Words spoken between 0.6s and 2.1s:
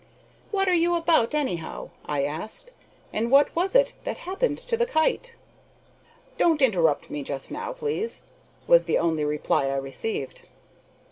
are you about, anyhow?"